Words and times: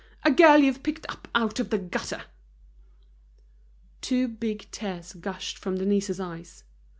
A 0.23 0.31
girl 0.31 0.57
you've 0.57 0.81
picked 0.81 1.05
up 1.11 1.27
out 1.35 1.59
of 1.59 1.69
the 1.69 1.77
gutter!" 1.77 2.23
Two 4.01 4.27
big 4.27 4.65
tears 4.71 5.13
gushed 5.13 5.59
from 5.59 5.75
Denise's 5.77 6.19
eyes. 6.19 6.63